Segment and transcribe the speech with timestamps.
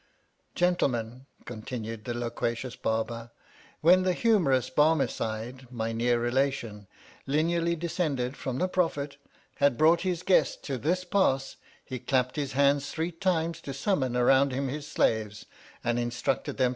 [0.55, 3.29] Gentlemen (continued the loquacious Bar ber),
[3.81, 6.87] when the humourous Barmecide, my near relation
[7.27, 9.17] lineally descended from the Prophet,
[9.57, 14.17] had brought his guest to this pass, he clapped his hands three times to summon
[14.17, 15.45] around him his slaves,
[15.83, 16.69] and instructed them 316 HOUSEHOLD WORDS.